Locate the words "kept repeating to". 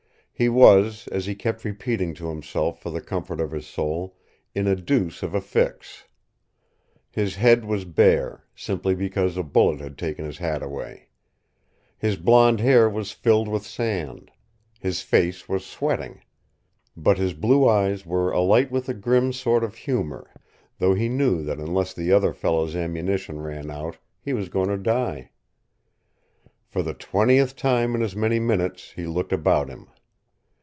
1.35-2.29